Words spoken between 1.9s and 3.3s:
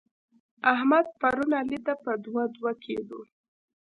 په دوه دوه کېدو.